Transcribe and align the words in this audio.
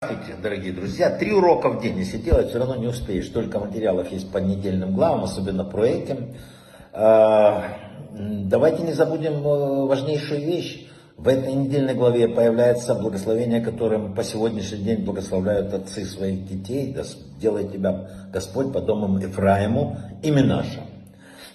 Здравствуйте, 0.00 0.40
дорогие 0.42 0.72
друзья. 0.72 1.10
Три 1.10 1.32
урока 1.32 1.68
в 1.68 1.82
день. 1.82 1.98
Если 1.98 2.16
делать, 2.16 2.48
все 2.48 2.58
равно 2.58 2.76
не 2.76 2.86
успеешь. 2.86 3.26
Столько 3.26 3.58
материалов 3.58 4.10
есть 4.10 4.32
по 4.32 4.38
недельным 4.38 4.94
главам, 4.94 5.24
особенно 5.24 5.64
про 5.64 5.86
этим. 5.86 6.34
А, 6.94 7.76
давайте 8.10 8.84
не 8.84 8.94
забудем 8.94 9.46
э, 9.46 9.86
важнейшую 9.86 10.40
вещь. 10.40 10.86
В 11.18 11.28
этой 11.28 11.52
недельной 11.52 11.94
главе 11.94 12.26
появляется 12.26 12.94
благословение, 12.94 13.60
которым 13.60 14.14
по 14.14 14.24
сегодняшний 14.24 14.78
день 14.78 15.04
благословляют 15.04 15.74
отцы 15.74 16.06
своих 16.06 16.46
детей. 16.46 16.94
Да 16.94 17.04
тебя 17.64 18.08
Господь 18.32 18.72
по 18.72 18.80
домам 18.80 19.18
Ефраиму, 19.18 19.98
имя 20.22 20.42
наше. 20.42 20.93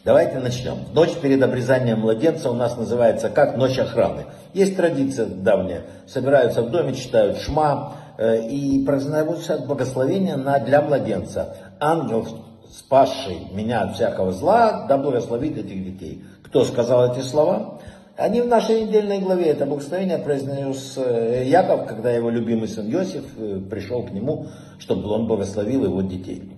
Давайте 0.05 0.39
начнем. 0.39 0.77
Ночь 0.93 1.13
перед 1.21 1.43
обрезанием 1.43 1.99
младенца 1.99 2.49
у 2.49 2.53
нас 2.53 2.77
называется 2.77 3.29
как 3.29 3.57
ночь 3.57 3.77
охраны. 3.77 4.25
Есть 4.53 4.77
традиция 4.77 5.25
давняя. 5.25 5.83
Собираются 6.07 6.61
в 6.61 6.71
доме, 6.71 6.93
читают 6.93 7.37
шма 7.39 7.97
э, 8.17 8.47
и 8.47 8.85
произносят 8.85 9.67
благословение 9.67 10.37
на, 10.37 10.59
для 10.59 10.81
младенца. 10.81 11.57
Ангел, 11.81 12.25
спасший 12.71 13.39
меня 13.51 13.81
от 13.81 13.95
всякого 13.95 14.31
зла, 14.31 14.85
да 14.87 14.97
благословит 14.97 15.57
этих 15.57 15.83
детей. 15.83 16.23
Кто 16.43 16.63
сказал 16.63 17.11
эти 17.11 17.21
слова? 17.21 17.79
Они 18.15 18.41
в 18.41 18.47
нашей 18.47 18.85
недельной 18.85 19.19
главе, 19.19 19.47
это 19.47 19.65
благословение 19.65 20.17
произнес 20.17 20.93
э, 20.95 21.43
Яков, 21.45 21.87
когда 21.87 22.09
его 22.11 22.29
любимый 22.29 22.69
сын 22.69 22.89
Иосиф 22.89 23.25
э, 23.37 23.59
пришел 23.69 24.03
к 24.03 24.11
нему, 24.11 24.47
чтобы 24.77 25.09
он 25.09 25.27
благословил 25.27 25.83
его 25.83 26.01
детей. 26.01 26.53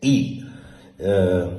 И 0.00 0.44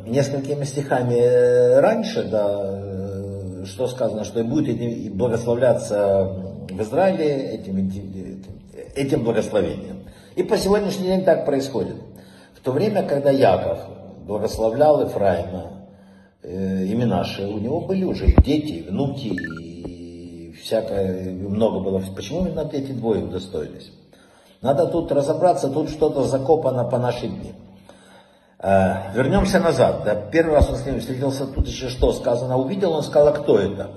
несколькими 0.05 0.63
стихами 0.65 1.15
э, 1.15 1.79
раньше, 1.79 2.23
да, 2.23 3.65
что 3.65 3.87
сказано, 3.87 4.23
что 4.23 4.43
будет 4.43 4.69
этим, 4.69 5.17
благословляться 5.17 6.25
в 6.69 6.81
Израиле 6.81 7.55
этим, 7.55 7.91
этим, 8.95 9.23
благословением. 9.23 10.03
И 10.35 10.43
по 10.43 10.57
сегодняшний 10.57 11.07
день 11.07 11.23
так 11.23 11.45
происходит. 11.45 11.95
В 12.53 12.59
то 12.61 12.71
время, 12.71 13.03
когда 13.03 13.31
Яков 13.31 13.79
благословлял 14.27 15.01
Ефраима, 15.01 15.87
э, 16.43 17.05
наши, 17.05 17.45
у 17.47 17.57
него 17.57 17.81
были 17.81 18.03
уже 18.03 18.27
и 18.27 18.41
дети, 18.43 18.73
и 18.73 18.89
внуки, 18.89 19.35
и 19.61 20.53
всякое, 20.61 21.31
много 21.31 21.79
было. 21.79 22.01
Почему 22.15 22.45
именно 22.45 22.69
эти 22.71 22.91
двое 22.91 23.23
удостоились? 23.23 23.91
Надо 24.61 24.85
тут 24.85 25.11
разобраться, 25.11 25.69
тут 25.69 25.89
что-то 25.89 26.23
закопано 26.23 26.83
по 26.83 26.99
нашей 26.99 27.29
дни. 27.29 27.53
Э, 28.61 29.13
вернемся 29.13 29.59
назад. 29.59 30.03
Да, 30.05 30.15
первый 30.15 30.55
раз 30.55 30.69
он 30.69 30.75
с 30.75 30.85
ним 30.85 30.99
встретился, 30.99 31.47
тут 31.47 31.67
еще 31.67 31.89
что 31.89 32.13
сказано, 32.13 32.57
увидел, 32.57 32.93
он 32.93 33.03
сказал, 33.03 33.29
а 33.29 33.31
кто 33.31 33.57
это? 33.57 33.91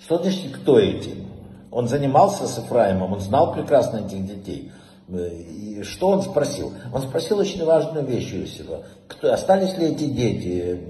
Что 0.00 0.18
значит, 0.18 0.56
кто 0.56 0.78
эти? 0.78 1.26
Он 1.70 1.86
занимался 1.88 2.46
с 2.46 2.58
Ефраимом, 2.58 3.12
он 3.12 3.20
знал 3.20 3.52
прекрасно 3.52 3.98
этих 3.98 4.26
детей. 4.26 4.72
Э, 5.08 5.28
и 5.28 5.82
что 5.82 6.08
он 6.08 6.22
спросил? 6.22 6.72
Он 6.92 7.02
спросил 7.02 7.38
очень 7.38 7.64
важную 7.64 8.06
вещь 8.06 8.32
Иосифа. 8.32 8.84
Кто, 9.06 9.32
остались 9.32 9.76
ли 9.76 9.88
эти 9.88 10.04
дети? 10.04 10.80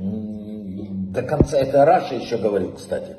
до 1.17 1.23
конца, 1.23 1.57
это 1.57 1.85
Раша 1.85 2.15
еще 2.15 2.37
говорил, 2.37 2.73
кстати, 2.73 3.17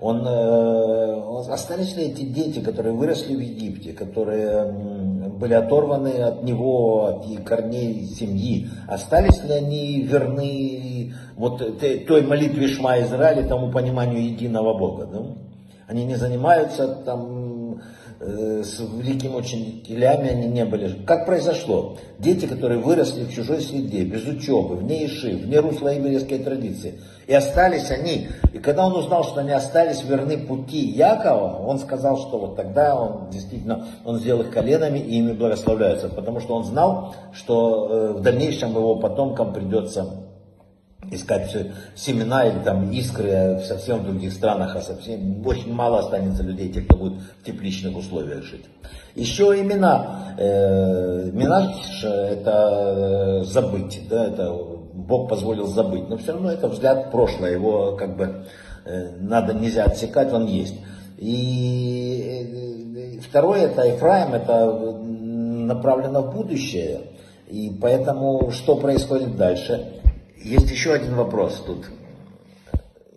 он, 0.00 0.24
э, 0.24 1.52
остались 1.52 1.96
ли 1.96 2.04
эти 2.04 2.22
дети, 2.22 2.60
которые 2.60 2.94
выросли 2.94 3.34
в 3.34 3.40
Египте, 3.40 3.92
которые 3.92 4.64
были 5.38 5.54
оторваны 5.54 6.22
от 6.22 6.44
него, 6.44 7.06
от 7.06 7.44
корней 7.44 8.04
семьи, 8.04 8.68
остались 8.86 9.42
ли 9.42 9.52
они 9.52 10.02
верны 10.02 11.14
вот 11.36 11.80
той 12.06 12.22
молитве 12.22 12.68
Шма 12.68 13.00
Израиля, 13.00 13.48
тому 13.48 13.72
пониманию 13.72 14.24
единого 14.24 14.78
Бога? 14.78 15.06
Да? 15.06 15.22
Они 15.88 16.04
не 16.04 16.16
занимаются 16.16 16.86
там 17.04 17.80
с 18.20 18.80
великими 18.80 19.36
учителями 19.36 20.30
они 20.30 20.48
не 20.48 20.64
были. 20.64 21.04
Как 21.06 21.24
произошло? 21.24 21.96
Дети, 22.18 22.46
которые 22.46 22.80
выросли 22.80 23.24
в 23.24 23.32
чужой 23.32 23.60
среде, 23.60 24.04
без 24.04 24.26
учебы, 24.26 24.74
вне 24.74 25.06
Иши, 25.06 25.36
вне 25.36 25.60
русла 25.60 25.94
еврейской 25.94 26.38
традиции, 26.38 27.00
и 27.28 27.34
остались 27.34 27.90
они, 27.90 28.28
и 28.52 28.58
когда 28.58 28.86
он 28.86 28.96
узнал, 28.96 29.22
что 29.22 29.40
они 29.40 29.52
остались 29.52 30.02
верны 30.02 30.38
пути 30.38 30.88
Якова, 30.88 31.64
он 31.64 31.78
сказал, 31.78 32.18
что 32.18 32.38
вот 32.38 32.56
тогда 32.56 33.00
он 33.00 33.30
действительно, 33.30 33.86
он 34.04 34.18
сделал 34.18 34.40
их 34.40 34.50
коленами 34.50 34.98
и 34.98 35.18
ими 35.18 35.32
благословляются, 35.32 36.08
потому 36.08 36.40
что 36.40 36.54
он 36.54 36.64
знал, 36.64 37.14
что 37.32 37.88
э, 37.88 38.12
в 38.14 38.22
дальнейшем 38.22 38.70
его 38.70 38.96
потомкам 38.96 39.52
придется 39.52 40.27
искать 41.10 41.48
все 41.48 41.72
семена 41.94 42.46
или 42.46 42.58
там 42.60 42.90
искры 42.90 43.60
совсем 43.66 44.00
в 44.00 44.04
других 44.04 44.32
странах, 44.32 44.76
а 44.76 44.80
совсем 44.80 45.46
очень 45.46 45.72
мало 45.72 46.00
останется 46.00 46.42
людей, 46.42 46.72
тех, 46.72 46.86
кто 46.86 46.96
будет 46.96 47.18
в 47.40 47.44
тепличных 47.44 47.96
условиях 47.96 48.42
жить. 48.44 48.64
Еще 49.14 49.60
имена. 49.60 50.34
Э, 50.38 51.30
имена 51.30 51.72
это 52.02 53.40
э, 53.40 53.44
забыть, 53.44 54.00
да, 54.08 54.26
это 54.26 54.52
Бог 54.52 55.28
позволил 55.28 55.66
забыть, 55.66 56.08
но 56.08 56.16
все 56.16 56.32
равно 56.32 56.50
это 56.50 56.68
взгляд 56.68 57.06
в 57.06 57.10
прошлое, 57.10 57.52
его 57.52 57.96
как 57.96 58.16
бы 58.16 58.44
э, 58.84 59.16
надо, 59.20 59.54
нельзя 59.54 59.84
отсекать, 59.84 60.32
он 60.32 60.46
есть. 60.46 60.74
И 61.18 62.48
второе, 63.28 63.62
это 63.62 63.82
Ефраим, 63.82 64.34
это 64.34 64.66
направлено 65.68 66.22
в 66.22 66.34
будущее, 66.34 67.00
и 67.48 67.76
поэтому 67.80 68.50
что 68.50 68.76
происходит 68.76 69.36
дальше? 69.36 70.00
Есть 70.42 70.70
еще 70.70 70.92
один 70.92 71.14
вопрос 71.14 71.62
тут. 71.66 71.86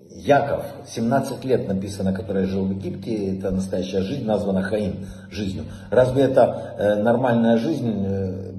Яков, 0.10 0.66
17 0.88 1.46
лет 1.46 1.68
написано, 1.68 2.14
который 2.14 2.46
жил 2.46 2.66
в 2.66 2.72
Египте, 2.72 3.38
это 3.38 3.52
настоящая 3.52 4.02
жизнь, 4.02 4.26
названа 4.26 4.62
Хаим 4.64 5.08
жизнью. 5.30 5.66
Разве 5.90 6.24
это 6.24 6.76
э, 6.78 6.96
нормальная 6.96 7.58
жизнь? 7.58 7.92
Э, 8.06 8.52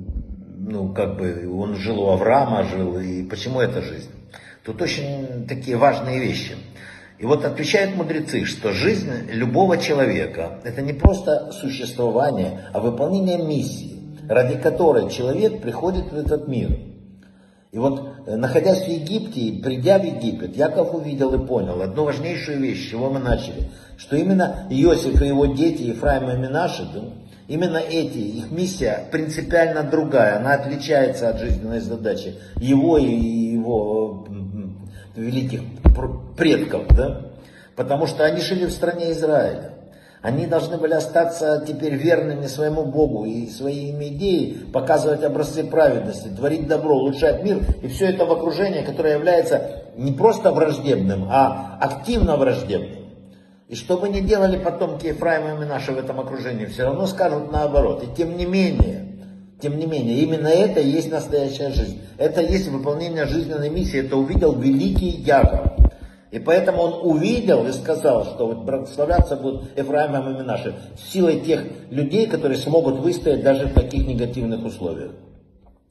ну, 0.59 0.93
как 0.93 1.19
бы 1.19 1.49
он 1.53 1.77
жил 1.77 2.01
у 2.01 2.09
Авраама, 2.09 2.65
жил, 2.65 2.99
и 2.99 3.23
почему 3.25 3.61
это 3.61 3.83
жизнь? 3.83 4.11
Тут 4.65 4.81
очень 4.81 5.47
такие 5.49 5.77
важные 5.77 6.21
вещи. 6.21 6.55
И 7.19 7.27
вот 7.27 7.45
отвечают 7.45 7.97
мудрецы, 7.97 8.45
что 8.45 8.73
жизнь 8.73 9.11
любого 9.29 9.77
человека– 9.77 10.61
это 10.65 10.83
не 10.83 10.93
просто 10.93 11.53
существование, 11.53 12.61
а 12.73 12.81
выполнение 12.81 13.39
миссии, 13.39 13.99
ради 14.29 14.57
которой 14.57 15.11
человек 15.11 15.61
приходит 15.61 16.11
в 16.13 16.17
этот 16.17 16.49
мир– 16.49 16.79
и 17.73 17.79
вот, 17.79 18.07
э, 18.27 18.37
находясь 18.37 18.85
в 18.85 18.89
Египте, 18.89 19.63
придя 19.63 19.99
в 19.99 20.05
Египет, 20.05 20.55
Яков 20.55 20.95
увидел 20.95 21.33
и 21.33 21.47
понял 21.47 21.81
одну 21.81 22.05
важнейшую 22.05 22.61
вещь, 22.61 22.87
с 22.87 22.91
чего 22.91 23.09
мы 23.09 23.19
начали, 23.19 23.71
что 23.97 24.15
именно 24.15 24.67
Иосиф 24.69 25.23
и 25.23 25.27
его 25.27 25.47
дети, 25.47 25.85
Ефраим 25.85 26.29
и 26.29 26.37
Минаши, 26.37 26.87
именно 27.49 27.79
эти, 27.79 28.19
их 28.19 28.51
миссия 28.51 29.09
принципиально 29.11 29.85
другая, 29.85 30.37
она 30.37 30.53
отличается 30.53 31.31
от 31.31 31.41
жизненной 31.41 31.81
задачи 31.81 32.35
его 32.57 32.99
и 32.99 33.07
его 33.07 34.27
великих 35.17 35.63
предков, 36.37 36.89
да, 36.95 37.31
потому 37.75 38.07
что 38.07 38.27
они 38.27 38.43
жили 38.43 38.67
в 38.67 38.71
стране 38.71 39.13
Израиля. 39.13 39.73
Они 40.23 40.47
должны 40.47 40.79
были 40.79 40.95
остаться 40.95 41.65
теперь 41.67 41.97
верными 41.97 42.47
своему 42.47 42.85
Богу 42.85 43.25
и 43.25 43.49
своими 43.49 44.07
идеей 44.07 44.67
показывать 44.73 45.25
образцы 45.25 45.65
праведности, 45.65 46.29
творить 46.29 46.69
добро, 46.69 46.95
улучшать 46.95 47.43
мир. 47.43 47.61
И 47.83 47.89
все 47.89 48.11
это 48.11 48.25
в 48.25 48.31
окружении, 48.31 48.83
которое 48.83 49.15
является 49.15 49.83
не 49.97 50.13
просто 50.13 50.53
враждебным, 50.53 51.27
а 51.29 51.77
активно 51.81 52.37
враждебным. 52.37 53.03
И 53.67 53.75
что 53.75 53.99
бы 53.99 54.09
ни 54.11 54.21
делали 54.21 54.59
потомки 54.59 55.07
Ефраима 55.07 55.61
и 55.61 55.67
наши 55.67 55.91
в 55.91 55.99
этом 55.99 56.21
окружении, 56.21 56.67
все 56.67 56.85
равно 56.85 57.07
скажут 57.07 57.51
наоборот. 57.51 58.05
И 58.05 58.17
тем 58.17 58.37
не 58.37 58.47
менее, 58.47 59.17
тем 59.61 59.77
не 59.77 59.87
менее, 59.87 60.19
именно 60.19 60.49
это 60.49 60.79
и 60.79 60.89
есть 60.89 61.11
настоящая 61.11 61.71
жизнь. 61.71 62.01
Это 62.17 62.43
есть 62.43 62.69
выполнение 62.69 63.27
жизненной 63.27 63.71
миссии. 63.71 64.05
Это 64.05 64.17
увидел 64.17 64.55
великий 64.55 65.09
Яков. 65.09 65.82
И 66.33 66.39
поэтому 66.39 66.81
он 66.81 67.11
увидел 67.11 67.67
и 67.67 67.73
сказал, 67.73 68.25
что 68.25 68.47
вот 68.47 68.65
благословляться 68.65 69.37
будут 69.37 69.77
Ефраимом 69.77 70.35
и 70.35 70.39
Минаши 70.39 70.75
силой 70.97 71.41
тех 71.41 71.63
людей, 71.91 72.27
которые 72.27 72.57
смогут 72.57 73.01
выстоять 73.01 73.45
даже 73.45 73.67
в 73.67 73.75
таких 73.75 74.07
негативных 74.07 74.65
условиях. 74.65 75.13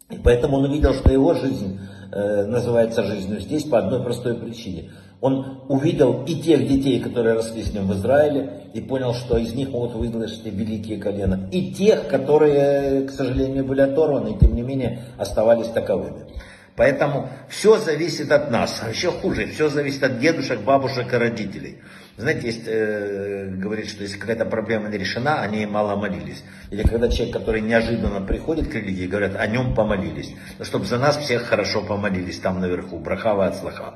И 0.09 0.17
поэтому 0.17 0.57
он 0.57 0.65
увидел, 0.65 0.95
что 0.95 1.11
его 1.11 1.35
жизнь 1.35 1.79
э, 2.11 2.45
называется 2.47 3.03
жизнью 3.03 3.39
здесь 3.39 3.65
по 3.65 3.77
одной 3.77 4.03
простой 4.03 4.33
причине. 4.33 4.89
Он 5.21 5.61
увидел 5.69 6.23
и 6.25 6.33
тех 6.33 6.67
детей, 6.67 6.99
которые 6.99 7.35
росли 7.35 7.61
с 7.61 7.71
ним 7.71 7.87
в 7.87 7.94
Израиле, 7.94 8.63
и 8.73 8.81
понял, 8.81 9.13
что 9.13 9.37
из 9.37 9.53
них 9.53 9.69
могут 9.69 9.94
вырасти 9.94 10.49
великие 10.49 10.97
колена. 10.97 11.47
И 11.51 11.71
тех, 11.71 12.07
которые, 12.07 13.03
к 13.03 13.11
сожалению, 13.11 13.63
были 13.63 13.81
оторваны, 13.81 14.29
и 14.29 14.39
тем 14.39 14.55
не 14.55 14.63
менее 14.63 15.03
оставались 15.19 15.67
таковыми. 15.67 16.25
Поэтому 16.81 17.30
все 17.48 17.78
зависит 17.78 18.31
от 18.31 18.50
нас. 18.50 18.81
А 18.83 18.89
еще 18.89 19.12
хуже, 19.12 19.45
все 19.45 19.69
зависит 19.69 20.01
от 20.01 20.18
дедушек, 20.18 20.62
бабушек 20.62 21.13
и 21.13 21.16
родителей. 21.16 21.78
Знаете, 22.18 22.48
есть, 22.48 22.63
э, 22.66 23.51
говорит, 23.51 23.88
что 23.88 24.01
если 24.01 24.18
какая-то 24.18 24.45
проблема 24.45 24.89
не 24.89 24.98
решена, 24.98 25.44
они 25.44 25.68
мало 25.68 25.95
молились. 25.95 26.44
Или 26.72 26.81
когда 26.81 27.07
человек, 27.07 27.38
который 27.38 27.62
неожиданно 27.62 28.22
приходит 28.22 28.68
к 28.68 28.74
религии, 28.74 29.06
говорят, 29.06 29.36
о 29.36 29.45
нем 29.45 29.75
помолились. 29.75 30.33
Но 30.57 30.66
чтобы 30.66 30.86
за 30.86 30.98
нас 30.98 31.18
всех 31.18 31.44
хорошо 31.44 31.83
помолились 31.83 32.39
там 32.39 32.60
наверху. 32.60 32.98
Брахава 32.98 33.45
от 33.45 33.57
слаха. 33.57 33.94